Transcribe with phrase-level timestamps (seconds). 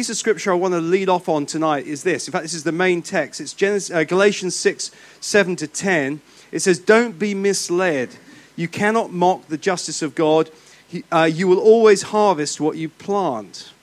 [0.00, 2.26] piece of scripture I want to lead off on tonight is this.
[2.26, 3.38] In fact, this is the main text.
[3.38, 6.22] It's Genesis, uh, Galatians 6, 7 to 10.
[6.52, 8.16] It says, Don't be misled.
[8.56, 10.48] You cannot mock the justice of God.
[10.88, 13.74] He, uh, you will always harvest what you plant.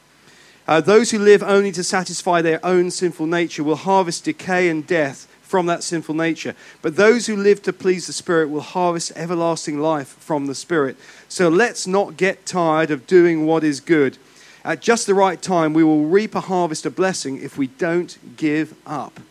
[0.68, 4.88] Uh, those who live only to satisfy their own sinful nature will harvest decay and
[4.88, 6.56] death from that sinful nature.
[6.82, 10.98] But those who live to please the Spirit will harvest everlasting life from the Spirit.
[11.30, 14.18] So let's not get tired of doing what is good.
[14.68, 18.18] At just the right time, we will reap a harvest of blessing if we don't
[18.36, 19.22] give up.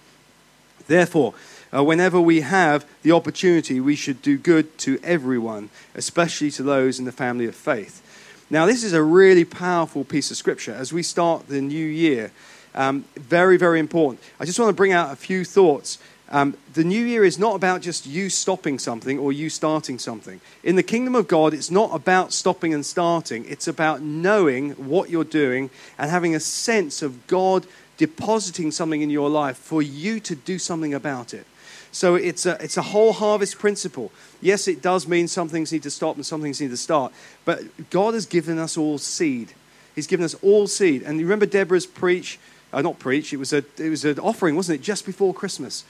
[0.86, 1.34] Therefore,
[1.74, 6.98] uh, whenever we have the opportunity, we should do good to everyone, especially to those
[6.98, 8.02] in the family of faith.
[8.48, 12.32] Now, this is a really powerful piece of scripture as we start the new year.
[12.74, 14.22] Um, very, very important.
[14.40, 17.54] I just want to bring out a few thoughts um, the new year is not
[17.54, 20.40] about just you stopping something or you starting something.
[20.64, 25.08] In the kingdom of God, it's not about stopping and starting, it's about knowing what
[25.08, 27.66] you're doing and having a sense of God
[27.96, 31.46] depositing something in your life for you to do something about it.
[31.92, 34.10] So it's a, it's a whole harvest principle.
[34.42, 37.12] Yes, it does mean some things need to stop and some things need to start,
[37.44, 39.52] but God has given us all seed.
[39.94, 41.02] He's given us all seed.
[41.02, 42.38] And you remember Deborah's preach?
[42.72, 45.84] Uh, not preach, it was, a, it was an offering, wasn't it, just before Christmas?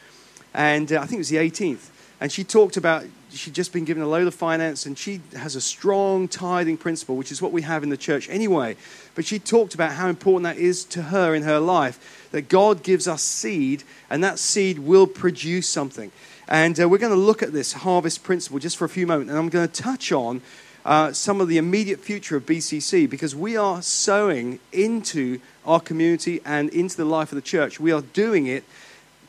[0.54, 1.90] And uh, I think it was the 18th.
[2.20, 5.56] And she talked about she'd just been given a load of finance, and she has
[5.56, 8.76] a strong tithing principle, which is what we have in the church anyway.
[9.14, 12.82] But she talked about how important that is to her in her life that God
[12.82, 16.10] gives us seed, and that seed will produce something.
[16.48, 19.30] And uh, we're going to look at this harvest principle just for a few moments,
[19.30, 20.42] and I'm going to touch on
[20.84, 26.40] uh, some of the immediate future of BCC because we are sowing into our community
[26.44, 27.80] and into the life of the church.
[27.80, 28.64] We are doing it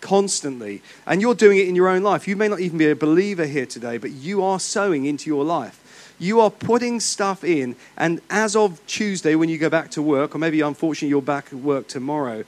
[0.02, 0.82] constantly.
[1.06, 2.28] And you're doing it in your own life.
[2.28, 5.44] You may not even be a believer here today, but you are sowing into your
[5.44, 5.84] life.
[6.20, 10.34] You are putting stuff in, and as of Tuesday, when you go back to work,
[10.34, 12.44] or maybe unfortunately you're back at work tomorrow,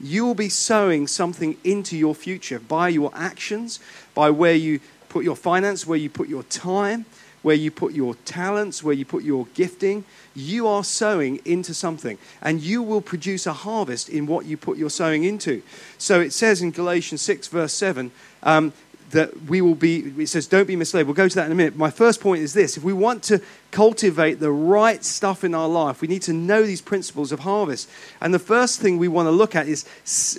[0.00, 3.78] you will be sowing something into your future by your actions,
[4.14, 7.04] by where you put your finance, where you put your time,
[7.42, 10.04] where you put your talents, where you put your gifting.
[10.34, 14.78] You are sowing into something, and you will produce a harvest in what you put
[14.78, 15.62] your sowing into.
[15.98, 18.10] So it says in Galatians 6, verse 7,
[18.42, 18.72] um,
[19.12, 21.06] that we will be, it says, don't be misled.
[21.06, 21.76] We'll go to that in a minute.
[21.76, 25.68] My first point is this if we want to cultivate the right stuff in our
[25.68, 27.88] life, we need to know these principles of harvest.
[28.20, 29.84] And the first thing we want to look at is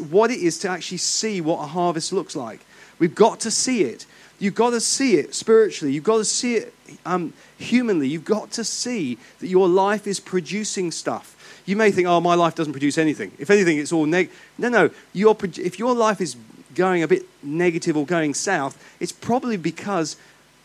[0.10, 2.62] what it is to actually see what a harvest looks like.
[3.00, 4.06] We've got to see it.
[4.44, 5.94] You've got to see it spiritually.
[5.94, 6.74] You've got to see it
[7.06, 8.10] um, humanly.
[8.10, 11.62] You've got to see that your life is producing stuff.
[11.66, 13.32] You may think, oh, my life doesn't produce anything.
[13.40, 14.38] If anything, it's all negative.
[14.58, 14.90] No, no.
[15.14, 16.36] You're, if your life is
[16.76, 20.18] going a bit negative or going south, it's probably because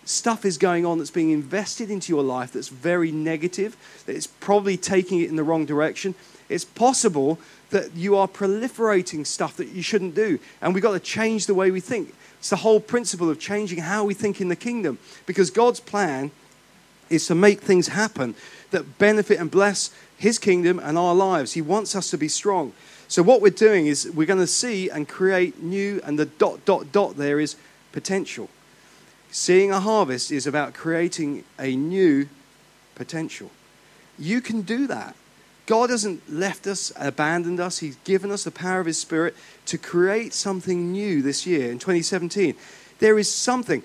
[0.04, 4.26] stuff is going on that's being invested into your life that's very negative, that it's
[4.26, 6.16] probably taking it in the wrong direction.
[6.48, 7.38] It's possible
[7.70, 10.40] that you are proliferating stuff that you shouldn't do.
[10.60, 12.12] And we've got to change the way we think.
[12.38, 14.98] It's the whole principle of changing how we think in the kingdom.
[15.26, 16.30] Because God's plan
[17.10, 18.34] is to make things happen
[18.70, 21.52] that benefit and bless His kingdom and our lives.
[21.52, 22.72] He wants us to be strong.
[23.08, 26.64] So, what we're doing is we're going to see and create new, and the dot,
[26.64, 27.56] dot, dot there is
[27.92, 28.50] potential.
[29.30, 32.28] Seeing a harvest is about creating a new
[32.94, 33.50] potential.
[34.18, 35.14] You can do that.
[35.68, 37.80] God hasn't left us, abandoned us.
[37.80, 39.36] He's given us the power of His Spirit
[39.66, 42.54] to create something new this year in 2017.
[43.00, 43.82] There is something,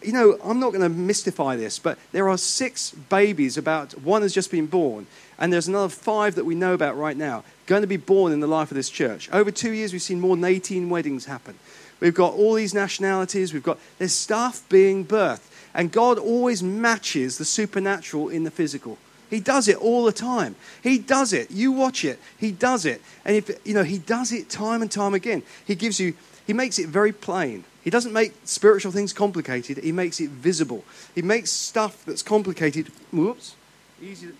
[0.00, 4.22] you know, I'm not going to mystify this, but there are six babies about, one
[4.22, 5.08] has just been born,
[5.40, 8.38] and there's another five that we know about right now, going to be born in
[8.38, 9.28] the life of this church.
[9.32, 11.58] Over two years, we've seen more than 18 weddings happen.
[11.98, 15.50] We've got all these nationalities, we've got, there's stuff being birthed.
[15.74, 18.98] And God always matches the supernatural in the physical.
[19.30, 20.56] He does it all the time.
[20.82, 21.50] He does it.
[21.50, 22.18] You watch it.
[22.38, 23.02] He does it.
[23.24, 25.42] And if you know, he does it time and time again.
[25.66, 26.14] He gives you
[26.48, 27.64] he makes it very plain.
[27.84, 29.76] He doesn't make spiritual things complicated.
[29.78, 30.82] He makes it visible.
[31.14, 33.54] He makes stuff that's complicated, whoops,
[34.00, 34.34] easy to,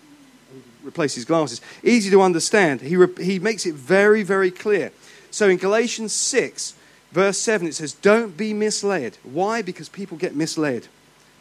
[0.83, 2.81] replace his glasses, easy to understand.
[2.81, 4.91] He, re, he makes it very, very clear.
[5.29, 6.73] So in Galatians 6,
[7.11, 9.17] verse 7, it says, Don't be misled.
[9.21, 9.61] Why?
[9.61, 10.87] Because people get misled.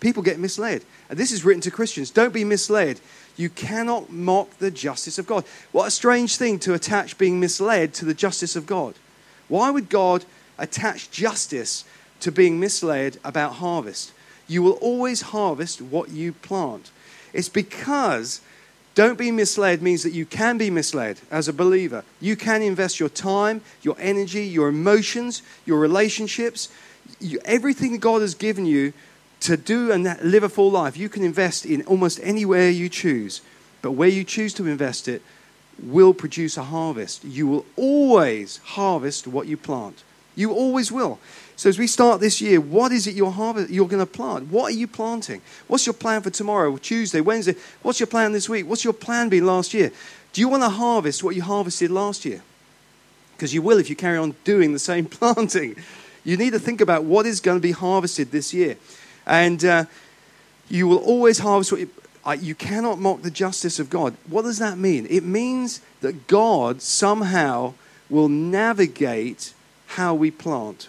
[0.01, 0.85] People get misled.
[1.09, 2.11] And this is written to Christians.
[2.11, 3.01] Don't be misled.
[3.39, 5.45] You cannot mock the justice of God.
[5.71, 8.95] What a strange thing to attach being misled to the justice of God.
[9.47, 10.25] Why would God
[10.59, 11.85] attach justice
[12.21, 14.13] to being misled about harvest?
[14.49, 16.91] You will always harvest what you plant.
[17.33, 18.41] It's because
[18.97, 22.03] don't be misled means that you can be misled as a believer.
[22.21, 26.69] You can invest your time, your energy, your emotions, your relationships,
[27.21, 28.93] you, everything God has given you
[29.41, 30.97] to do and live a full life.
[30.97, 33.41] You can invest in almost anywhere you choose,
[33.83, 35.23] but where you choose to invest it
[35.83, 37.25] will produce a harvest.
[37.25, 40.03] You will always harvest what you plant.
[40.35, 41.19] You always will.
[41.57, 44.53] So as we start this year, what is it you're, harvest, you're going to plant?
[44.53, 45.43] What are you planting?
[45.67, 47.57] What's your plan for tomorrow, Tuesday, Wednesday?
[47.83, 48.69] What's your plan this week?
[48.69, 49.91] What's your plan been last year?
[50.33, 52.43] Do you want to harvest what you harvested last year?
[53.37, 55.75] Because you will if you carry on doing the same planting.
[56.25, 58.77] You need to think about what is going to be harvested this year.
[59.29, 59.85] And uh,
[60.69, 61.91] you will always harvest what you,
[62.25, 64.17] uh, you cannot mock the justice of God.
[64.27, 65.07] What does that mean?
[65.09, 67.75] It means that God somehow
[68.11, 69.53] will navigate
[69.87, 70.89] how we plant.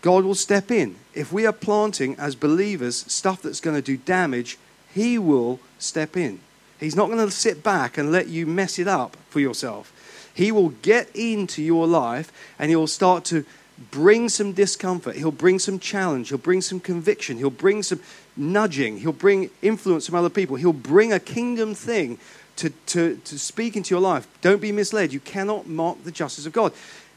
[0.00, 0.96] God will step in.
[1.14, 4.58] If we are planting as believers stuff that's going to do damage,
[4.92, 6.40] He will step in.
[6.80, 9.92] He's not going to sit back and let you mess it up for yourself.
[10.34, 13.44] He will get into your life and He will start to
[13.90, 15.16] bring some discomfort.
[15.16, 16.28] He'll bring some challenge.
[16.28, 17.38] He'll bring some conviction.
[17.38, 18.00] He'll bring some
[18.36, 18.98] nudging.
[18.98, 20.56] He'll bring influence from other people.
[20.56, 22.18] He'll bring a kingdom thing
[22.56, 24.26] to, to, to speak into your life.
[24.40, 25.12] Don't be misled.
[25.12, 26.72] You cannot mock the justice of God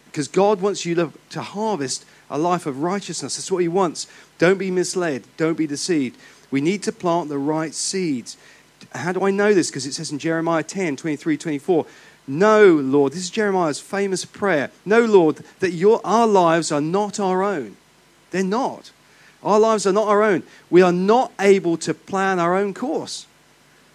[0.06, 3.36] because God wants you to, to harvest a life of righteousness.
[3.36, 4.08] That's what He wants.
[4.38, 6.18] Don't be misled, don't be deceived.
[6.52, 8.38] We need to plant the right seeds.
[8.94, 9.70] How do I know this?
[9.70, 11.86] Because it says in Jeremiah 10 23, 24.
[12.28, 14.72] No, Lord, this is Jeremiah's famous prayer.
[14.84, 17.78] No, Lord, that your, our lives are not our own.
[18.32, 18.92] They're not.
[19.44, 20.44] Our lives are not our own.
[20.72, 23.28] We are not able to plan our own course.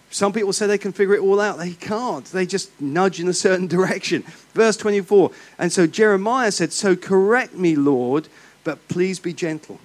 [0.09, 1.57] Some people say they can figure it all out.
[1.57, 2.25] They can't.
[2.25, 4.23] They just nudge in a certain direction.
[4.53, 5.31] Verse 24.
[5.57, 8.27] And so Jeremiah said, So correct me, Lord,
[8.63, 9.79] but please be gentle.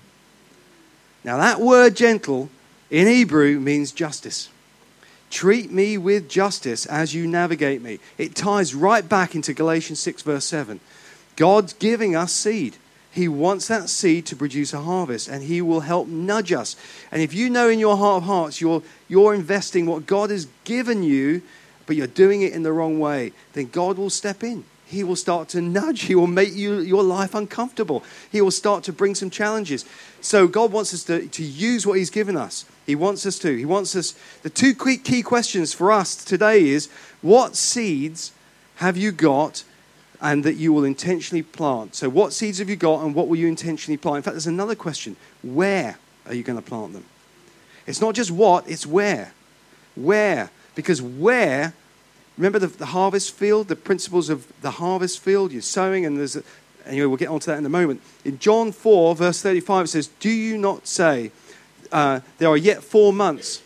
[1.24, 2.50] Now, that word gentle
[2.90, 4.48] in Hebrew means justice.
[5.30, 7.98] Treat me with justice as you navigate me.
[8.16, 10.80] It ties right back into Galatians 6, verse 7.
[11.34, 12.76] God's giving us seed.
[13.10, 16.76] He wants that seed to produce a harvest, and He will help nudge us.
[17.10, 20.48] And if you know in your heart of hearts you're, you're investing what God has
[20.64, 21.42] given you,
[21.86, 24.64] but you're doing it in the wrong way, then God will step in.
[24.86, 26.02] He will start to nudge.
[26.02, 28.04] He will make you, your life uncomfortable.
[28.30, 29.84] He will start to bring some challenges.
[30.20, 32.64] So God wants us to, to use what He's given us.
[32.86, 33.56] He wants us to.
[33.56, 34.14] He wants us.
[34.42, 36.88] The two key questions for us today is
[37.20, 38.32] what seeds
[38.76, 39.64] have you got
[40.20, 41.94] and that you will intentionally plant.
[41.94, 44.18] So, what seeds have you got and what will you intentionally plant?
[44.18, 47.04] In fact, there's another question where are you going to plant them?
[47.86, 49.32] It's not just what, it's where.
[49.96, 50.50] Where?
[50.74, 51.74] Because where,
[52.36, 55.52] remember the, the harvest field, the principles of the harvest field?
[55.52, 56.42] You're sowing, and there's a,
[56.86, 58.00] anyway, we'll get onto that in a moment.
[58.24, 61.30] In John 4, verse 35, it says, Do you not say,
[61.92, 63.62] uh, There are yet four months,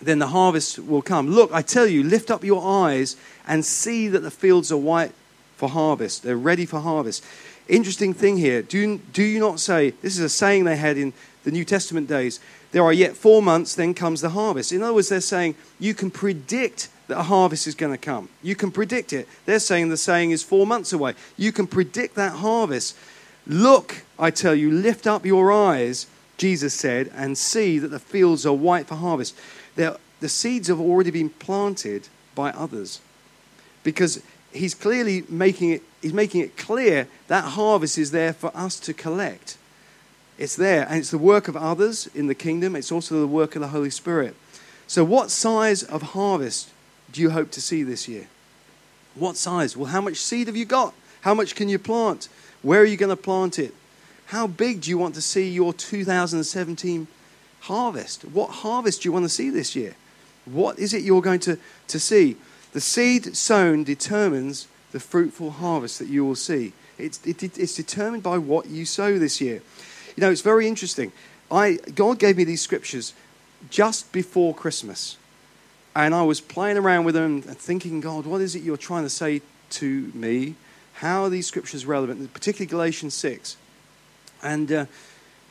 [0.00, 1.28] then the harvest will come?
[1.28, 3.16] Look, I tell you, lift up your eyes
[3.46, 5.12] and see that the fields are white
[5.56, 6.22] for harvest.
[6.22, 7.24] They're ready for harvest.
[7.68, 8.62] Interesting thing here.
[8.62, 11.12] Do, do you not say, this is a saying they had in
[11.44, 12.40] the New Testament days,
[12.72, 14.72] there are yet four months, then comes the harvest.
[14.72, 18.28] In other words, they're saying you can predict that a harvest is going to come.
[18.42, 19.26] You can predict it.
[19.46, 21.14] They're saying the saying is four months away.
[21.36, 22.96] You can predict that harvest.
[23.46, 26.06] Look, I tell you, lift up your eyes,
[26.36, 29.34] Jesus said, and see that the fields are white for harvest.
[29.74, 33.00] They're, the seeds have already been planted by others.
[33.82, 38.78] Because he's clearly making it, he's making it clear that harvest is there for us
[38.80, 39.56] to collect.
[40.36, 43.56] It's there, and it's the work of others in the kingdom, it's also the work
[43.56, 44.36] of the Holy Spirit.
[44.86, 46.70] So, what size of harvest
[47.12, 48.28] do you hope to see this year?
[49.14, 49.76] What size?
[49.76, 50.94] Well, how much seed have you got?
[51.22, 52.28] How much can you plant?
[52.62, 53.74] Where are you going to plant it?
[54.26, 57.06] How big do you want to see your 2017
[57.60, 58.24] harvest?
[58.24, 59.94] What harvest do you want to see this year?
[60.44, 62.36] What is it you're going to, to see?
[62.72, 66.72] The seed sown determines the fruitful harvest that you will see.
[66.98, 69.62] It's, it, it's determined by what you sow this year.
[70.16, 71.12] You know, it's very interesting.
[71.50, 73.14] I, God gave me these scriptures
[73.70, 75.16] just before Christmas.
[75.94, 79.02] And I was playing around with them and thinking, God, what is it you're trying
[79.04, 80.54] to say to me?
[80.94, 83.56] How are these scriptures relevant, particularly Galatians 6?
[84.42, 84.86] And uh,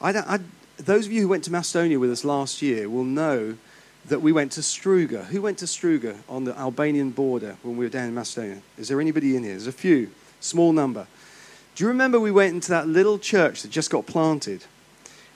[0.01, 0.39] I, I,
[0.77, 3.57] those of you who went to Macedonia with us last year will know
[4.05, 5.25] that we went to Struga.
[5.25, 8.61] Who went to Struga on the Albanian border when we were down in Macedonia?
[8.77, 9.53] Is there anybody in here?
[9.53, 11.07] There's a few, small number.
[11.75, 14.63] Do you remember we went into that little church that just got planted?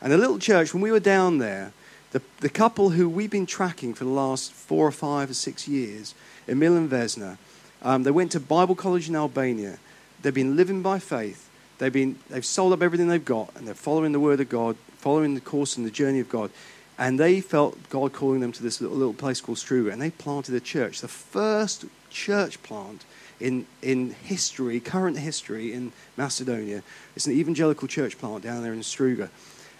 [0.01, 1.73] And the little church, when we were down there,
[2.11, 5.67] The, the couple who we've been tracking for the last four or five or six
[5.67, 6.13] years,
[6.47, 7.37] Emil and Vesna,
[7.81, 9.79] um, they went to Bible college in Albania.
[10.21, 11.49] They've been living by faith.
[11.77, 14.75] They've, been, they've sold up everything they've got, and they're following the Word of God,
[14.97, 16.51] following the course and the journey of God.
[16.97, 20.11] And they felt God calling them to this little, little place called Struga, and they
[20.11, 23.03] planted a church, the first church plant
[23.39, 26.83] in, in history, current history in Macedonia.
[27.15, 29.29] It's an evangelical church plant down there in Struga.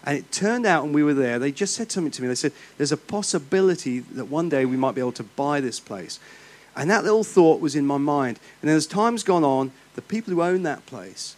[0.04, 2.28] And it turned out, when we were there, they just said something to me.
[2.28, 5.80] They said, There's a possibility that one day we might be able to buy this
[5.80, 6.20] place.
[6.76, 8.40] And that little thought was in my mind.
[8.62, 11.36] And then as time's gone on, the people who own that place,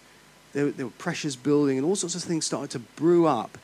[0.53, 3.57] there, there were precious building and all sorts of things started to brew up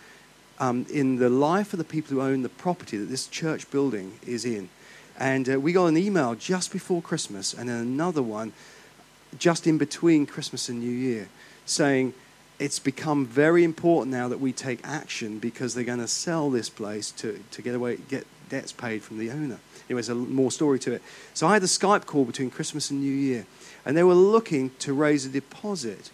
[0.59, 4.19] um, in the life of the people who own the property that this church building
[4.25, 4.69] is in.
[5.17, 8.53] And uh, we got an email just before Christmas and then another one
[9.37, 11.29] just in between Christmas and New Year
[11.65, 12.13] saying
[12.59, 16.69] it's become very important now that we take action because they're going to sell this
[16.69, 19.59] place to, to get away, get debts paid from the owner.
[19.89, 21.01] Anyway, there's a more story to it.
[21.33, 23.45] So I had a Skype call between Christmas and New Year,
[23.85, 26.11] and they were looking to raise a deposit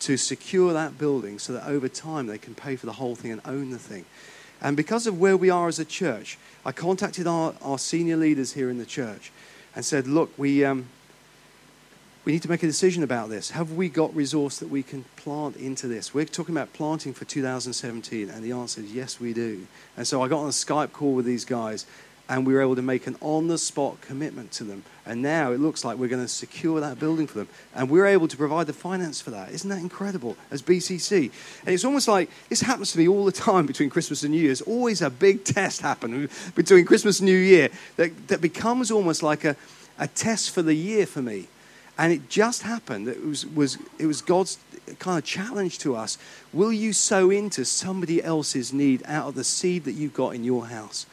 [0.00, 3.32] to secure that building so that over time they can pay for the whole thing
[3.32, 4.04] and own the thing.
[4.60, 8.52] And because of where we are as a church, I contacted our, our senior leaders
[8.52, 9.32] here in the church
[9.74, 10.88] and said, look, we, um,
[12.24, 13.50] we need to make a decision about this.
[13.50, 16.14] Have we got resource that we can plant into this?
[16.14, 19.66] We're talking about planting for 2017, and the answer is yes, we do.
[19.96, 21.84] And so I got on a Skype call with these guys,
[22.26, 24.84] and we were able to make an on the spot commitment to them.
[25.04, 27.48] And now it looks like we're going to secure that building for them.
[27.74, 29.50] And we're able to provide the finance for that.
[29.50, 31.30] Isn't that incredible as BCC?
[31.66, 34.38] And it's almost like this happens to me all the time between Christmas and New
[34.38, 34.48] Year.
[34.48, 39.22] There's always a big test happening between Christmas and New Year that, that becomes almost
[39.22, 39.56] like a,
[39.98, 41.48] a test for the year for me.
[41.96, 43.08] And it just happened.
[43.08, 44.58] It was, was, it was God's
[44.98, 46.18] kind of challenge to us.
[46.52, 50.44] Will you sow into somebody else's need out of the seed that you've got in
[50.44, 51.06] your house?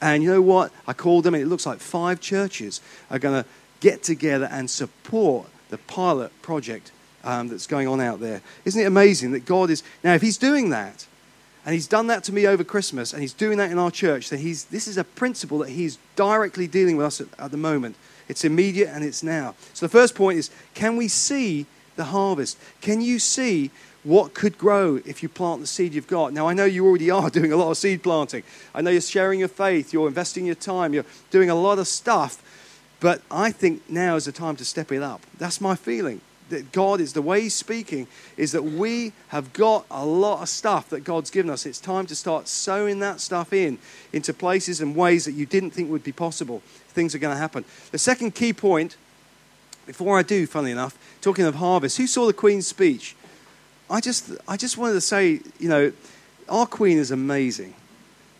[0.00, 0.72] And you know what?
[0.86, 3.48] I called them, and it looks like five churches are going to
[3.80, 6.90] get together and support the pilot project
[7.24, 8.42] um, that's going on out there.
[8.64, 9.82] Isn't it amazing that God is.
[10.02, 11.06] Now, if He's doing that,
[11.64, 14.30] and He's done that to me over Christmas, and He's doing that in our church,
[14.30, 17.56] then he's, this is a principle that He's directly dealing with us at, at the
[17.56, 17.96] moment.
[18.28, 19.54] It's immediate and it's now.
[19.74, 22.58] So the first point is can we see the harvest?
[22.80, 23.70] Can you see
[24.04, 26.32] what could grow if you plant the seed you've got?
[26.32, 28.42] Now, I know you already are doing a lot of seed planting.
[28.74, 31.86] I know you're sharing your faith, you're investing your time, you're doing a lot of
[31.86, 32.42] stuff.
[33.00, 35.22] But I think now is the time to step it up.
[35.38, 36.20] That's my feeling.
[36.52, 38.06] That God is the way He's speaking,
[38.36, 41.64] is that we have got a lot of stuff that God's given us.
[41.64, 43.78] It's time to start sowing that stuff in
[44.12, 46.60] into places and ways that you didn't think would be possible.
[46.88, 47.64] Things are going to happen.
[47.90, 48.98] The second key point,
[49.86, 53.16] before I do, funnily enough, talking of harvest, who saw the Queen's speech?
[53.88, 55.92] I just, I just wanted to say, you know,
[56.50, 57.72] our Queen is amazing.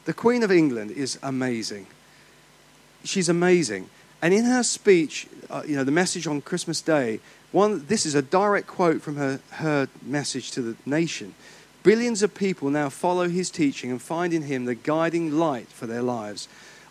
[0.04, 1.86] The Queen of England is amazing.
[3.04, 3.88] She's amazing.
[4.20, 7.20] And in her speech, uh, you know, the message on Christmas Day,
[7.52, 11.34] one, this is a direct quote from her, her message to the nation.
[11.82, 15.86] Billions of people now follow his teaching and find in him the guiding light for
[15.86, 16.48] their lives.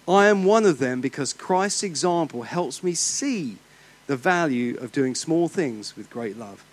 [0.08, 3.58] I am one of them because Christ's example helps me see
[4.08, 6.64] the value of doing small things with great love.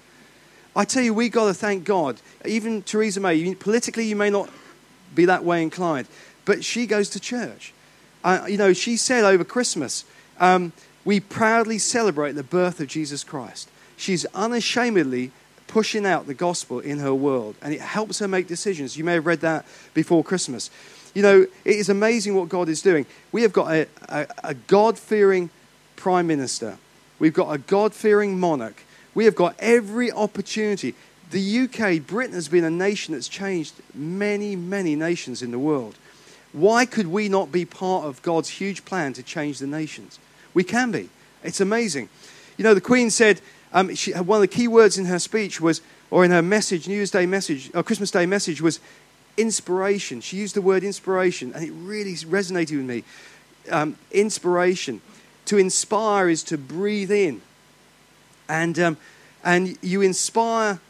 [0.75, 2.21] I tell you, we got to thank God.
[2.45, 4.51] Even Theresa May, politically, you may not
[5.15, 6.09] be that way inclined,
[6.45, 7.73] but she goes to church.
[8.25, 10.05] Uh, you know, she said over Christmas,
[10.41, 10.73] um,
[11.05, 13.71] we proudly celebrate the birth of Jesus Christ.
[13.99, 15.33] She's unashamedly
[15.67, 18.97] pushing out the gospel in her world, and it helps her make decisions.
[18.97, 20.71] You may have read that before Christmas.
[21.15, 23.07] You know, it is amazing what God is doing.
[23.33, 25.51] We have got a, a, a God fearing
[25.97, 26.79] prime minister,
[27.19, 28.83] we've got a God fearing monarch,
[29.15, 30.95] we have got every opportunity.
[31.31, 35.97] The UK, Britain, has been a nation that's changed many, many nations in the world.
[36.53, 40.19] Why could we not be part of God's huge plan to change the nations?
[40.55, 41.11] We can be.
[41.43, 42.09] It's amazing.
[42.57, 45.61] You know, the Queen said um, she, one of the key words in her speech
[45.61, 48.81] was, or in her message, New Year's Day message, or Christmas Day message, was
[49.37, 50.21] inspiration.
[50.21, 53.05] She used the word inspiration, and it really resonated with me.
[53.71, 55.01] Um, inspiration.
[55.47, 57.43] To inspire is to breathe in.
[58.49, 58.97] And, um,
[59.45, 60.81] and you inspire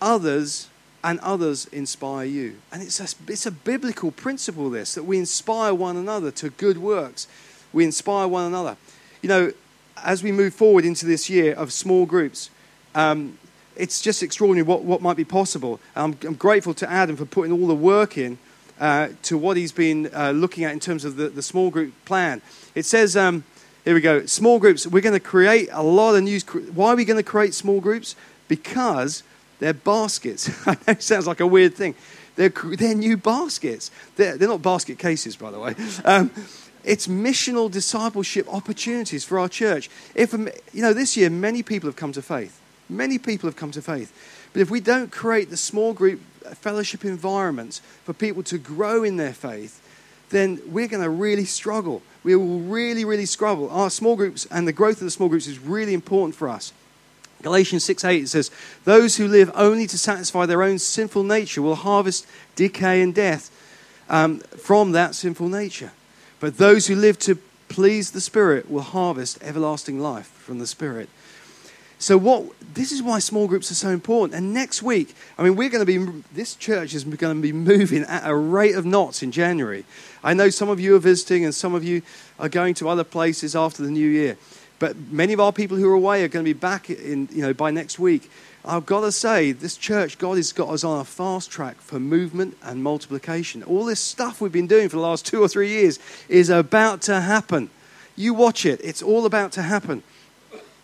[0.00, 0.68] others
[1.04, 2.58] and others inspire you.
[2.70, 6.78] And it's a, it's a biblical principle, this, that we inspire one another to good
[6.78, 7.26] works.
[7.72, 8.76] We inspire one another.
[9.22, 9.52] You know,
[9.96, 12.50] as we move forward into this year of small groups,
[12.94, 13.38] um,
[13.76, 15.80] it's just extraordinary what, what might be possible.
[15.96, 18.38] I'm, I'm, grateful to Adam for putting all the work in
[18.80, 21.92] uh, to what he's been uh, looking at in terms of the, the small group
[22.04, 22.42] plan.
[22.74, 23.44] It says, um,
[23.84, 24.86] here we go, small groups.
[24.86, 26.40] We're going to create a lot of new.
[26.74, 28.14] Why are we going to create small groups?
[28.48, 29.22] Because
[29.58, 30.50] they're baskets.
[30.88, 31.94] It sounds like a weird thing.
[32.36, 33.90] They're, they're new baskets.
[34.16, 35.74] They're, they're not basket cases, by the way.
[36.04, 36.30] Um,
[36.84, 39.88] it's missional discipleship opportunities for our church.
[40.14, 42.60] If, um, you know, this year, many people have come to faith.
[42.88, 44.12] Many people have come to faith.
[44.52, 46.20] But if we don't create the small group
[46.54, 49.80] fellowship environments for people to grow in their faith,
[50.30, 52.02] then we're going to really struggle.
[52.24, 53.70] We will really, really struggle.
[53.70, 56.72] Our small groups and the growth of the small groups is really important for us.
[57.42, 58.50] Galatians 6 8 it says,
[58.84, 63.50] Those who live only to satisfy their own sinful nature will harvest decay and death
[64.08, 65.92] um, from that sinful nature.
[66.42, 67.36] But those who live to
[67.68, 71.08] please the Spirit will harvest everlasting life from the Spirit.
[72.00, 74.34] So what this is why small groups are so important.
[74.34, 77.52] And next week, I mean, we're going to be this church is going to be
[77.52, 79.84] moving at a rate of knots in January.
[80.24, 82.02] I know some of you are visiting and some of you
[82.40, 84.36] are going to other places after the new year.
[84.82, 87.42] But many of our people who are away are going to be back in, you
[87.42, 88.28] know, by next week.
[88.64, 92.00] I've got to say, this church, God has got us on a fast track for
[92.00, 93.62] movement and multiplication.
[93.62, 97.00] All this stuff we've been doing for the last two or three years is about
[97.02, 97.70] to happen.
[98.16, 100.02] You watch it, it's all about to happen.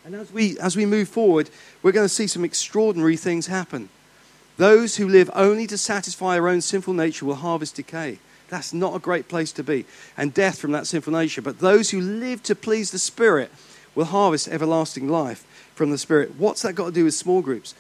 [0.05, 1.51] And as we, as we move forward,
[1.83, 3.89] we're going to see some extraordinary things happen.
[4.59, 8.21] Those who live only to satisfy their own sinful nature will harvest decay.
[8.49, 9.87] That's not a great place to be,
[10.17, 11.43] and death from that sinful nature.
[11.43, 13.51] But those who live to please the Spirit
[13.99, 16.37] will harvest everlasting life from the Spirit.
[16.39, 17.75] What's that got to do with small groups?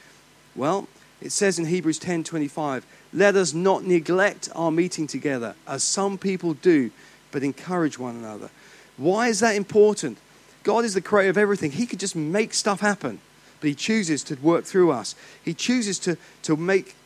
[0.56, 0.88] Well,
[1.20, 6.54] it says in Hebrews 10:25, "Let us not neglect our meeting together, as some people
[6.54, 6.90] do,
[7.30, 8.50] but encourage one another."
[8.96, 10.18] Why is that important?
[10.64, 11.70] God is the creator of everything.
[11.70, 13.20] He could just make stuff happen,
[13.60, 15.14] but He chooses to work through us.
[15.44, 16.96] He chooses to, to make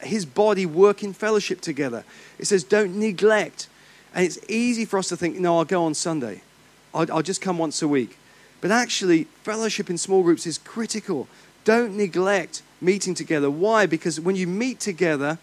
[0.00, 2.04] His body work in fellowship together.
[2.38, 3.68] It says, don't neglect.
[4.14, 6.40] And it's easy for us to think, no, I'll go on Sunday,
[6.94, 8.16] I'll, I'll just come once a week.
[8.62, 11.28] But actually, fellowship in small groups is critical.
[11.64, 13.50] Don't neglect meeting together.
[13.50, 13.86] Why?
[13.86, 15.38] Because when you meet together,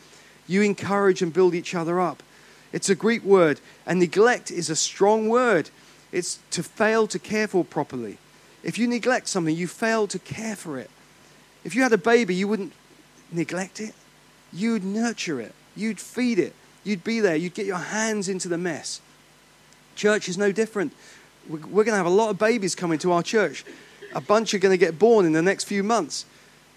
[0.47, 2.23] you encourage and build each other up.
[2.71, 5.69] It's a Greek word, and neglect is a strong word.
[6.11, 8.17] It's to fail to care for properly.
[8.63, 10.89] If you neglect something, you fail to care for it.
[11.65, 12.73] If you had a baby, you wouldn't
[13.31, 13.93] neglect it,
[14.53, 16.53] you'd nurture it, you'd feed it,
[16.85, 19.01] you'd be there, you'd get your hands into the mess.
[19.95, 20.93] Church is no different
[21.47, 23.65] we're going to have a lot of babies coming to our church.
[24.13, 26.25] A bunch are going to get born in the next few months.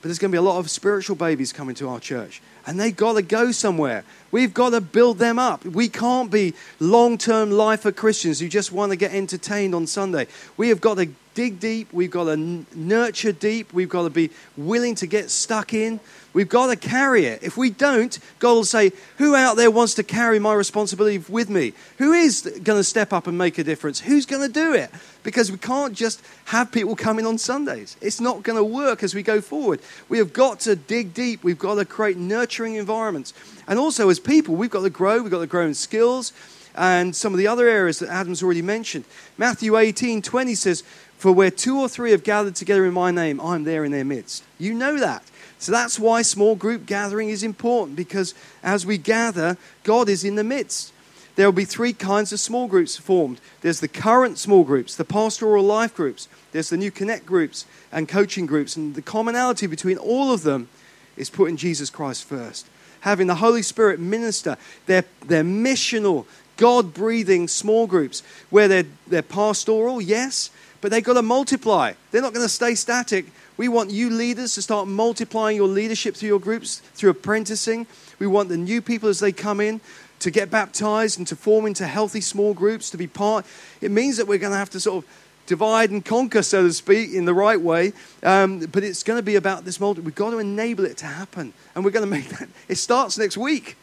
[0.00, 2.42] But there's going to be a lot of spiritual babies coming to our church.
[2.66, 4.04] And they've got to go somewhere.
[4.32, 5.64] We've got to build them up.
[5.64, 9.86] We can't be long term life lifer Christians who just want to get entertained on
[9.86, 10.26] Sunday.
[10.56, 11.92] We have got to dig deep.
[11.92, 13.72] We've got to nurture deep.
[13.72, 16.00] We've got to be willing to get stuck in.
[16.34, 17.42] We've got to carry it.
[17.42, 21.50] If we don't, God will say, Who out there wants to carry my responsibility with
[21.50, 21.74] me?
[21.98, 24.00] Who is going to step up and make a difference?
[24.00, 24.90] Who's going to do it?
[25.22, 27.96] Because we can't just have people coming on Sundays.
[28.00, 29.80] It's not going to work as we go forward.
[30.08, 31.44] We have got to dig deep.
[31.44, 33.34] We've got to create nurturing environments.
[33.68, 35.22] And also, as people, we've got to grow.
[35.22, 36.32] We've got to grow in skills
[36.74, 39.04] and some of the other areas that Adam's already mentioned.
[39.36, 40.82] Matthew 18 20 says,
[41.22, 44.04] For where two or three have gathered together in my name, I'm there in their
[44.04, 44.42] midst.
[44.58, 45.22] You know that.
[45.60, 50.34] So that's why small group gathering is important because as we gather, God is in
[50.34, 50.92] the midst.
[51.36, 55.04] There will be three kinds of small groups formed there's the current small groups, the
[55.04, 58.74] pastoral life groups, there's the new connect groups and coaching groups.
[58.74, 60.68] And the commonality between all of them
[61.16, 62.66] is putting Jesus Christ first.
[63.02, 64.56] Having the Holy Spirit minister,
[64.86, 70.50] they're, they're missional, God breathing small groups where they're, they're pastoral, yes,
[70.82, 71.94] but they've got to multiply.
[72.10, 73.26] They're not going to stay static.
[73.56, 77.86] We want you leaders to start multiplying your leadership through your groups, through apprenticing.
[78.18, 79.80] We want the new people as they come in
[80.18, 83.46] to get baptized and to form into healthy small groups, to be part.
[83.80, 85.10] It means that we're going to have to sort of
[85.46, 87.92] divide and conquer, so to speak, in the right way.
[88.22, 90.00] Um, but it's going to be about this multi.
[90.00, 91.52] We've got to enable it to happen.
[91.74, 92.48] And we're going to make that.
[92.68, 93.76] It starts next week.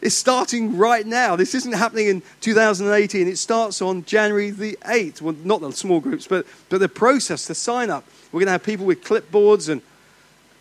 [0.00, 1.34] It's starting right now.
[1.34, 3.26] This isn't happening in 2018.
[3.26, 5.20] It starts on January the 8th.
[5.20, 8.04] Well, not the small groups, but, but the process, the sign up.
[8.30, 9.82] We're going to have people with clipboards and,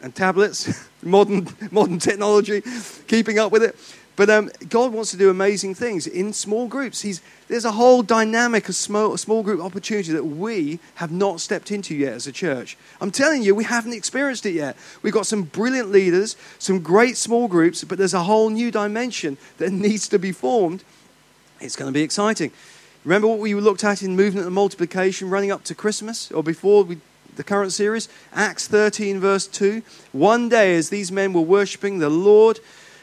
[0.02, 2.64] and tablets, modern, modern technology,
[3.08, 3.76] keeping up with it.
[4.18, 7.04] But um, God wants to do amazing things in small groups.
[7.04, 11.70] He's, there's a whole dynamic of small, small group opportunity that we have not stepped
[11.70, 12.78] into yet as a church.
[13.00, 14.76] I'm telling you, we haven't experienced it yet.
[15.04, 19.38] We've got some brilliant leaders, some great small groups, but there's a whole new dimension
[19.60, 20.84] that needs to be formed.
[21.62, 22.52] It's going to be exciting.
[23.06, 26.84] Remember what we looked at in movement and multiplication running up to Christmas or before
[26.84, 26.98] we
[27.36, 29.84] the current series, Acts 13, verse 2.
[30.12, 32.60] One day, as these men were worshiping the Lord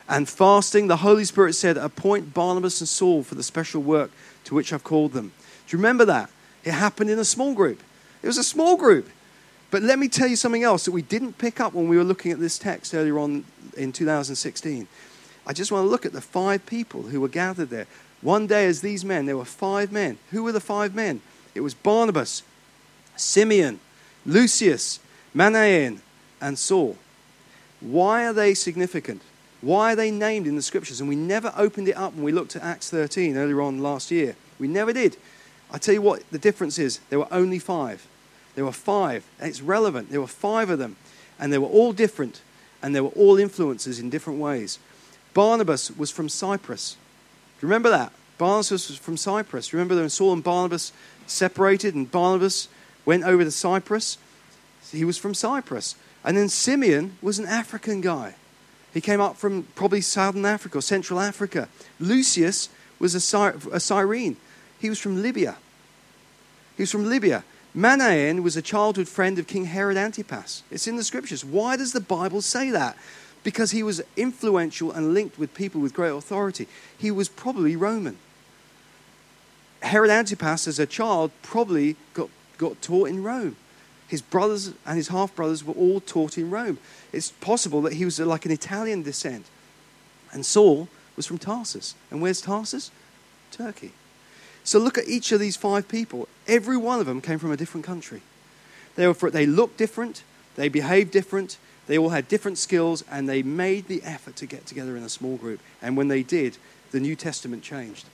[0.08, 4.10] and fasting, the Holy Spirit said, Appoint Barnabas and Saul for the special work
[4.44, 5.32] to which I've called them.
[5.66, 6.30] Do you remember that?
[6.62, 7.82] It happened in a small group.
[8.22, 9.08] It was a small group.
[9.70, 12.04] But let me tell you something else that we didn't pick up when we were
[12.04, 13.44] looking at this text earlier on
[13.76, 14.86] in 2016.
[15.46, 17.86] I just want to look at the five people who were gathered there.
[18.22, 20.18] One day, as these men, there were five men.
[20.30, 21.20] Who were the five men?
[21.54, 22.42] It was Barnabas,
[23.16, 23.80] Simeon,
[24.24, 25.00] Lucius,
[25.34, 26.00] Manaen,
[26.40, 26.96] and Saul.
[27.80, 29.22] Why are they significant?
[29.64, 31.00] Why are they named in the scriptures?
[31.00, 34.10] And we never opened it up when we looked at Acts 13 earlier on last
[34.10, 34.36] year.
[34.58, 35.16] We never did.
[35.70, 38.06] I tell you what, the difference is there were only five.
[38.56, 39.24] There were five.
[39.40, 40.10] It's relevant.
[40.10, 40.96] There were five of them.
[41.40, 42.42] And they were all different.
[42.82, 44.78] And they were all influences in different ways.
[45.32, 46.96] Barnabas was from Cyprus.
[47.58, 48.12] Do you remember that?
[48.36, 49.72] Barnabas was from Cyprus.
[49.72, 50.92] Remember when Saul and Barnabas
[51.26, 52.68] separated and Barnabas
[53.06, 54.18] went over to Cyprus?
[54.92, 55.96] He was from Cyprus.
[56.22, 58.34] And then Simeon was an African guy.
[58.94, 61.68] He came up from probably southern Africa or Central Africa.
[61.98, 62.68] Lucius
[63.00, 64.36] was a, Cy- a Cyrene.
[64.80, 65.56] He was from Libya.
[66.76, 67.44] He was from Libya.
[67.76, 70.62] Manaen was a childhood friend of King Herod Antipas.
[70.70, 71.44] It's in the scriptures.
[71.44, 72.96] Why does the Bible say that?
[73.42, 76.68] Because he was influential and linked with people with great authority.
[76.96, 78.16] He was probably Roman.
[79.82, 83.56] Herod Antipas, as a child, probably got, got taught in Rome.
[84.08, 86.78] His brothers and his half brothers were all taught in Rome.
[87.12, 89.46] It's possible that he was uh, like an Italian descent.
[90.32, 91.94] And Saul was from Tarsus.
[92.10, 92.90] And where's Tarsus?
[93.50, 93.92] Turkey.
[94.64, 96.28] So look at each of these five people.
[96.46, 98.22] Every one of them came from a different country.
[98.96, 100.22] They, were, they looked different,
[100.56, 104.66] they behaved different, they all had different skills, and they made the effort to get
[104.66, 105.60] together in a small group.
[105.82, 106.56] And when they did,
[106.92, 108.06] the New Testament changed.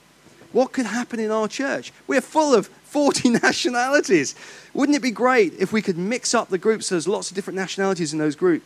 [0.51, 1.91] What could happen in our church?
[2.07, 4.35] We're full of 40 nationalities.
[4.73, 7.35] Wouldn't it be great if we could mix up the groups so there's lots of
[7.35, 8.63] different nationalities in those group,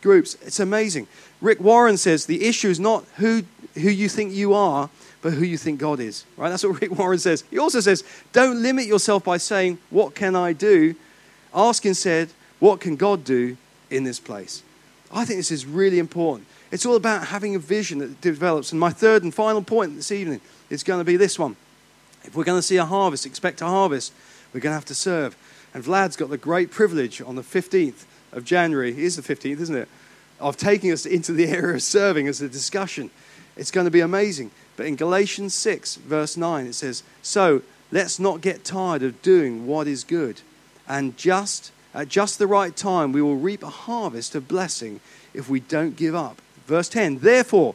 [0.00, 0.34] groups?
[0.42, 1.06] It's amazing.
[1.42, 3.42] Rick Warren says the issue is not who,
[3.74, 4.88] who you think you are,
[5.20, 6.24] but who you think God is.
[6.36, 6.48] Right?
[6.48, 7.44] That's what Rick Warren says.
[7.50, 10.94] He also says, don't limit yourself by saying, What can I do?
[11.54, 13.56] Ask instead, What can God do
[13.90, 14.62] in this place?
[15.12, 16.48] I think this is really important.
[16.70, 18.72] It's all about having a vision that develops.
[18.72, 21.56] And my third and final point this evening is going to be this one.
[22.24, 24.12] If we're going to see a harvest, expect a harvest,
[24.52, 25.36] we're going to have to serve.
[25.72, 29.60] And Vlad's got the great privilege on the 15th of January, it is the 15th,
[29.60, 29.88] isn't it?
[30.40, 33.10] Of taking us into the area of serving as a discussion.
[33.56, 34.50] It's going to be amazing.
[34.76, 39.66] But in Galatians 6, verse 9, it says, So let's not get tired of doing
[39.66, 40.40] what is good.
[40.88, 45.00] And just at just the right time, we will reap a harvest of blessing
[45.32, 46.42] if we don't give up.
[46.66, 47.74] Verse 10, Therefore,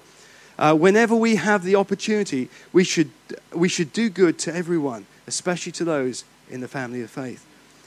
[0.60, 3.10] uh, whenever we have the opportunity, we should,
[3.54, 7.46] we should do good to everyone, especially to those in the family of faith.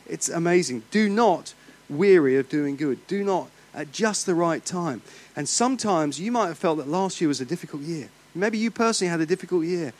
[0.08, 0.82] It's amazing.
[0.90, 1.54] Do not
[1.88, 3.06] weary of doing good.
[3.06, 5.02] Do not at just the right time.
[5.36, 8.08] And sometimes you might have felt that last year was a difficult year.
[8.34, 9.92] Maybe you personally had a difficult year.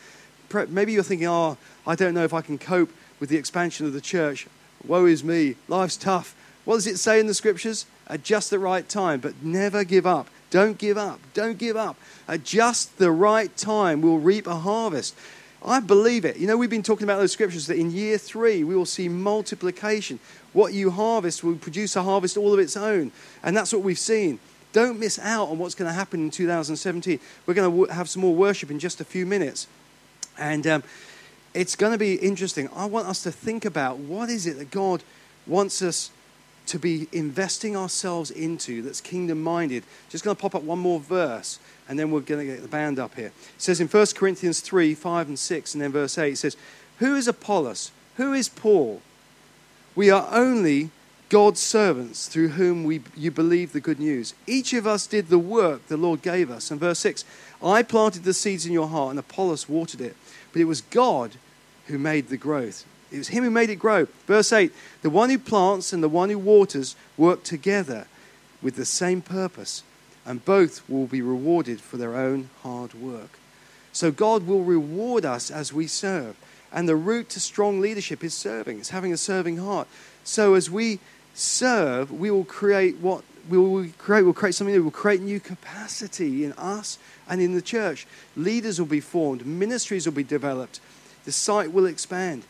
[0.69, 3.93] Maybe you're thinking, oh, I don't know if I can cope with the expansion of
[3.93, 4.47] the church.
[4.85, 5.55] Woe is me.
[5.67, 6.35] Life's tough.
[6.65, 7.85] What does it say in the scriptures?
[8.07, 10.27] At just the right time, but never give up.
[10.55, 11.19] Don't give up.
[11.33, 11.97] Don't give up.
[12.29, 15.13] At just the right time, we'll reap a harvest.
[15.61, 16.37] I believe it.
[16.37, 19.09] You know, we've been talking about those scriptures that in year three, we will see
[19.09, 20.17] multiplication.
[20.53, 23.11] What you harvest will produce a harvest all of its own.
[23.43, 24.39] And that's what we've seen.
[24.71, 27.19] Don't miss out on what's going to happen in 2017.
[27.45, 29.67] We're going to have some more worship in just a few minutes.
[30.37, 30.83] And um,
[31.53, 32.69] it's going to be interesting.
[32.73, 35.03] I want us to think about what is it that God
[35.47, 36.11] wants us
[36.67, 39.83] to be investing ourselves into that's kingdom minded.
[40.09, 42.67] Just going to pop up one more verse and then we're going to get the
[42.67, 43.27] band up here.
[43.27, 46.57] It says in 1 Corinthians 3 5 and 6, and then verse 8, it says,
[46.99, 47.91] Who is Apollos?
[48.17, 49.01] Who is Paul?
[49.95, 50.89] We are only
[51.29, 54.33] God's servants through whom we, you believe the good news.
[54.47, 56.71] Each of us did the work the Lord gave us.
[56.71, 57.25] And verse 6
[57.63, 60.15] I planted the seeds in your heart, and Apollos watered it,
[60.51, 61.31] but it was God
[61.87, 62.85] who made the growth.
[63.15, 64.07] It was Him who made it grow.
[64.27, 68.07] Verse 8 The one who plants and the one who waters work together
[68.61, 69.83] with the same purpose,
[70.25, 73.39] and both will be rewarded for their own hard work.
[73.93, 76.35] So God will reward us as we serve.
[76.73, 79.87] And the route to strong leadership is serving, it's having a serving heart.
[80.25, 80.99] So as we
[81.33, 84.23] serve, we will create what we will create.
[84.23, 84.81] We'll create something new.
[84.81, 86.97] We'll create new capacity in us
[87.29, 88.07] and in the church.
[88.35, 89.45] Leaders will be formed.
[89.45, 90.81] Ministries will be developed.
[91.25, 92.43] The site will expand.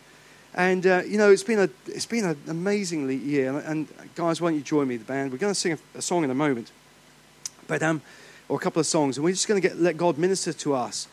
[0.55, 3.49] And uh, you know, it's been a it's been an amazing year.
[3.49, 5.31] And, and, guys, why don't you join me, the band?
[5.31, 6.71] We're going to sing a, a song in a moment,
[7.67, 8.01] but um,
[8.47, 10.73] or a couple of songs, and we're just going to get let God minister to
[10.73, 11.09] us.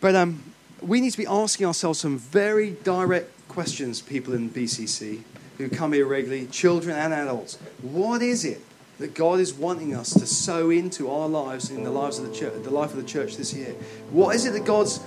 [0.00, 0.42] But um,
[0.82, 4.02] we need to be asking ourselves some very direct questions.
[4.02, 5.22] People in BCC
[5.58, 7.56] who come here regularly, children and adults.
[7.82, 8.60] What is it
[8.98, 12.34] that God is wanting us to sow into our lives, in the lives of the
[12.34, 13.74] church, the life of the church this year?
[14.10, 15.00] What is it that God's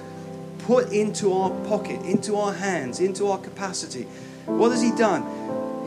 [0.69, 4.03] put into our pocket, into our hands, into our capacity?
[4.45, 5.23] What has He done?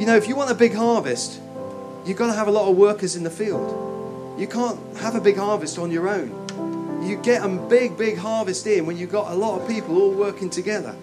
[0.01, 1.41] You know, if you want a big harvest,
[2.05, 4.41] you've got to have a lot of workers in the field.
[4.41, 7.01] You can't have a big harvest on your own.
[7.09, 10.11] You get a big, big harvest in when you've got a lot of people all
[10.11, 10.97] working together.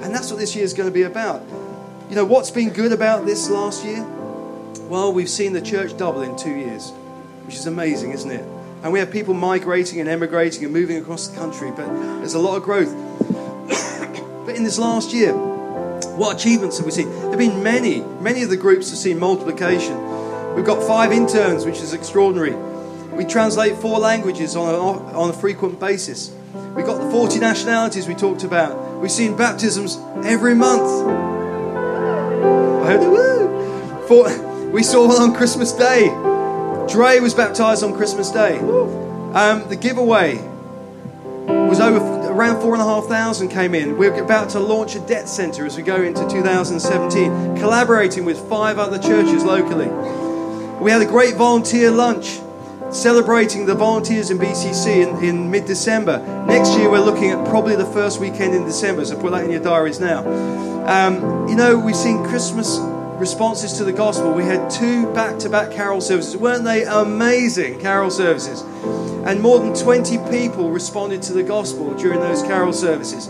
[0.00, 1.42] And that's what this year is going to be about.
[2.08, 4.02] You know, what's been good about this last year?
[4.88, 6.90] Well, we've seen the church double in two years,
[7.44, 8.46] which is amazing, isn't it?
[8.82, 11.86] And we have people migrating and emigrating and moving across the country, but
[12.20, 12.94] there's a lot of growth.
[14.46, 15.34] But in this last year,
[16.14, 17.10] what achievements have we seen?
[17.10, 18.00] There have been many.
[18.20, 20.54] Many of the groups have seen multiplication.
[20.54, 22.54] We've got five interns, which is extraordinary.
[23.14, 26.34] We translate four languages on a, on a frequent basis.
[26.74, 29.00] We've got the 40 nationalities we talked about.
[29.00, 30.82] We've seen baptisms every month.
[30.82, 34.06] I heard the woo.
[34.06, 36.08] For, we saw one on Christmas Day.
[36.88, 38.58] Dre was baptized on Christmas Day.
[38.58, 40.36] Um, the giveaway
[41.46, 43.96] was over around four and a half thousand came in.
[43.96, 48.78] We're about to launch a debt center as we go into 2017, collaborating with five
[48.78, 49.88] other churches locally.
[50.78, 52.40] We had a great volunteer lunch
[52.90, 56.18] celebrating the volunteers in BCC in, in mid December.
[56.46, 59.50] Next year, we're looking at probably the first weekend in December, so put that in
[59.50, 60.20] your diaries now.
[60.86, 62.78] Um, you know, we've seen Christmas
[63.18, 64.32] responses to the gospel.
[64.32, 66.36] We had two back to back carol services.
[66.36, 68.62] Weren't they amazing carol services?
[69.26, 73.26] And more than 20 people responded to the gospel during those carol services.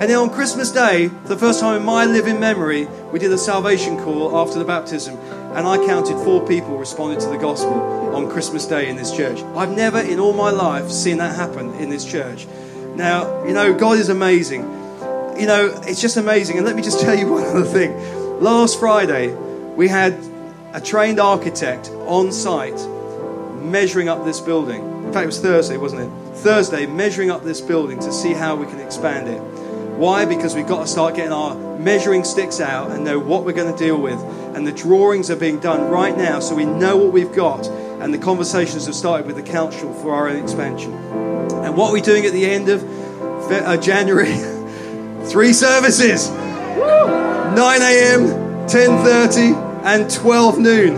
[0.00, 3.30] And then on Christmas Day, for the first time in my living memory, we did
[3.32, 5.16] a salvation call after the baptism.
[5.54, 9.42] And I counted four people responded to the gospel on Christmas Day in this church.
[9.54, 12.46] I've never in all my life seen that happen in this church.
[12.94, 14.62] Now, you know, God is amazing.
[15.38, 16.56] You know, it's just amazing.
[16.56, 17.92] And let me just tell you one other thing.
[18.40, 20.18] Last Friday, we had
[20.72, 22.80] a trained architect on site
[23.60, 24.80] measuring up this building.
[25.04, 26.36] In fact, it was Thursday, wasn't it?
[26.38, 29.40] Thursday, measuring up this building to see how we can expand it.
[29.98, 30.24] Why?
[30.24, 33.70] Because we've got to start getting our measuring sticks out and know what we're going
[33.70, 34.18] to deal with.
[34.56, 37.66] And the drawings are being done right now so we know what we've got.
[37.68, 40.94] And the conversations have started with the council for our own expansion.
[40.94, 42.82] And what we're we doing at the end of
[43.52, 44.32] uh, January?
[45.26, 46.30] Three services.
[47.54, 48.28] 9 a.m.,
[48.68, 50.96] 10:30, and 12 noon.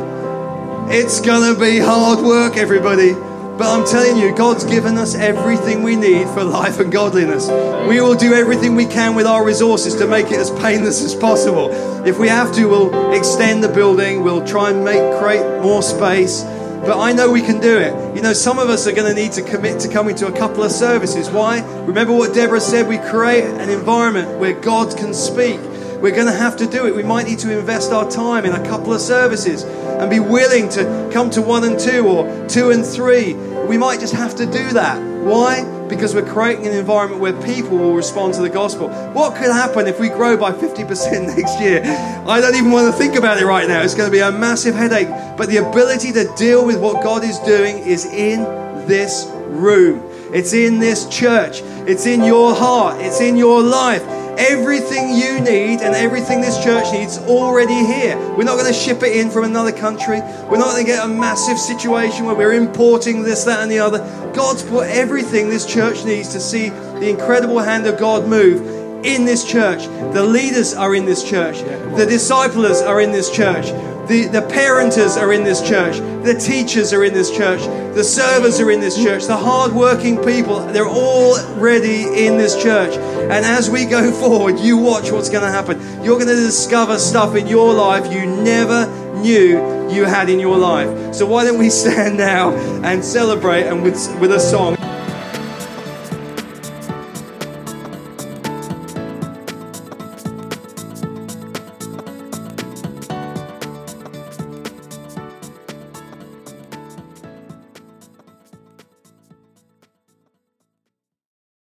[0.90, 3.14] It's gonna be hard work, everybody.
[3.14, 7.48] But I'm telling you, God's given us everything we need for life and godliness.
[7.88, 11.14] We will do everything we can with our resources to make it as painless as
[11.14, 11.70] possible.
[12.06, 16.42] If we have to, we'll extend the building, we'll try and make create more space.
[16.84, 18.16] But I know we can do it.
[18.16, 20.32] You know, some of us are going to need to commit to coming to a
[20.32, 21.30] couple of services.
[21.30, 21.60] Why?
[21.86, 22.88] Remember what Deborah said?
[22.88, 25.60] We create an environment where God can speak.
[26.02, 26.96] We're going to have to do it.
[26.96, 30.68] We might need to invest our time in a couple of services and be willing
[30.70, 33.34] to come to one and two or two and three.
[33.34, 35.00] We might just have to do that.
[35.22, 35.62] Why?
[35.86, 38.88] Because we're creating an environment where people will respond to the gospel.
[39.12, 41.82] What could happen if we grow by 50% next year?
[42.26, 43.82] I don't even want to think about it right now.
[43.82, 45.08] It's going to be a massive headache.
[45.36, 48.40] But the ability to deal with what God is doing is in
[48.88, 50.02] this room.
[50.34, 51.60] It's in this church.
[51.86, 53.00] It's in your heart.
[53.00, 54.02] It's in your life.
[54.50, 58.16] Everything you need and everything this church needs already here.
[58.36, 60.20] We're not going to ship it in from another country.
[60.20, 63.78] We're not going to get a massive situation where we're importing this, that, and the
[63.78, 63.98] other.
[64.34, 69.24] God's put everything this church needs to see the incredible hand of God move in
[69.24, 69.86] this church.
[70.12, 71.60] The leaders are in this church.
[71.96, 73.66] The disciples are in this church.
[74.08, 75.98] The, the parenters are in this church.
[76.24, 77.60] The teachers are in this church.
[77.94, 79.24] The servers are in this church.
[79.24, 82.94] The hardworking people, they're already in this church.
[82.96, 85.80] And as we go forward, you watch what's going to happen.
[86.02, 88.86] You're going to discover stuff in your life you never
[89.20, 91.14] knew you had in your life.
[91.14, 92.50] So why don't we stand now
[92.82, 94.76] and celebrate and with, with a song.